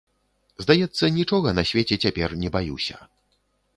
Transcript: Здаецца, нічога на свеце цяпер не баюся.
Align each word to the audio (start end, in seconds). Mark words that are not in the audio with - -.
Здаецца, 0.65 1.03
нічога 1.19 1.53
на 1.57 1.63
свеце 1.73 1.95
цяпер 2.07 2.29
не 2.45 2.49
баюся. 2.57 2.97